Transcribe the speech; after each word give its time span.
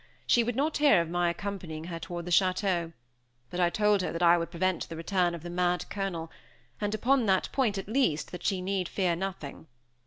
She 0.25 0.43
would 0.43 0.55
not 0.55 0.77
hear 0.77 0.99
of 0.99 1.11
my 1.11 1.29
accompanying 1.29 1.83
her 1.83 1.99
toward 1.99 2.25
the 2.25 2.31
château. 2.31 2.93
But 3.51 3.59
I 3.59 3.69
told 3.69 4.01
her 4.01 4.11
that 4.11 4.23
I 4.23 4.35
would 4.35 4.49
prevent 4.49 4.89
the 4.89 4.95
return 4.95 5.35
of 5.35 5.43
the 5.43 5.49
mad 5.51 5.87
Colonel; 5.91 6.31
and 6.81 6.95
upon 6.95 7.27
that 7.27 7.49
point, 7.51 7.77
at 7.77 7.87
least, 7.87 8.31
that 8.31 8.43
she 8.43 8.63
need 8.63 8.89
fear 8.89 9.15
nothing. 9.15 9.67